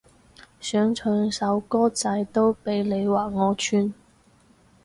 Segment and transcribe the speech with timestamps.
[0.59, 3.93] 想唱首歌仔都俾你話我串